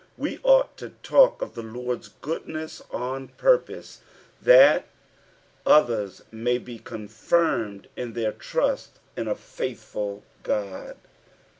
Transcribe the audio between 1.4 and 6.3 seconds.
of the Lord's goodness on purpose that Others